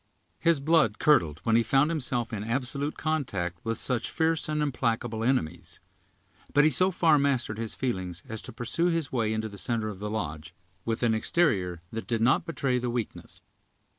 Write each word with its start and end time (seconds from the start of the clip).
His 0.39 0.59
blood 0.59 0.97
curdled 0.97 1.41
when 1.43 1.55
he 1.55 1.61
found 1.61 1.91
himself 1.91 2.33
in 2.33 2.43
absolute 2.43 2.97
contact 2.97 3.63
with 3.63 3.77
such 3.77 4.09
fierce 4.09 4.49
and 4.49 4.59
implacable 4.59 5.23
enemies; 5.23 5.79
but 6.55 6.63
he 6.63 6.71
so 6.71 6.89
far 6.89 7.19
mastered 7.19 7.59
his 7.59 7.75
feelings 7.75 8.23
as 8.27 8.41
to 8.41 8.51
pursue 8.51 8.87
his 8.87 9.11
way 9.11 9.31
into 9.31 9.47
the 9.47 9.59
center 9.59 9.89
of 9.89 9.99
the 9.99 10.09
lodge, 10.09 10.55
with 10.85 11.03
an 11.03 11.13
exterior 11.13 11.83
that 11.91 12.07
did 12.07 12.19
not 12.19 12.47
betray 12.47 12.79
the 12.79 12.89
weakness. 12.89 13.43